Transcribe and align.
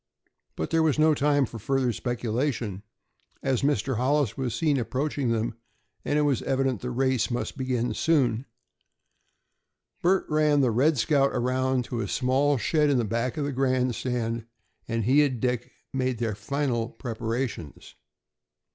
But 0.55 0.71
there 0.71 0.81
was 0.81 0.97
no 0.97 1.13
time 1.13 1.45
for 1.45 1.59
further 1.59 1.93
speculation, 1.93 2.81
as 3.43 3.61
Mr. 3.61 3.97
Hollis 3.97 4.35
was 4.35 4.55
seen 4.55 4.79
approaching 4.79 5.29
them, 5.29 5.53
and 6.03 6.17
it 6.17 6.23
was 6.23 6.41
evident 6.41 6.81
the 6.81 6.89
race 6.89 7.29
must 7.29 7.53
soon 7.53 7.57
begin. 8.35 8.45
Bert 10.01 10.25
ran 10.27 10.61
the 10.61 10.71
"Red 10.71 10.97
Scout" 10.97 11.29
around 11.33 11.83
to 11.85 12.01
a 12.01 12.07
small 12.07 12.57
shed 12.57 12.89
in 12.89 13.05
back 13.05 13.37
of 13.37 13.45
the 13.45 13.51
grandstand, 13.51 14.47
and 14.87 15.03
he 15.03 15.23
and 15.23 15.39
Dick 15.39 15.71
made 15.93 16.17
their 16.17 16.33
final 16.33 16.89
preparations. 16.89 17.93